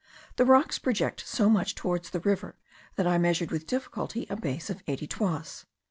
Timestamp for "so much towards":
1.27-2.09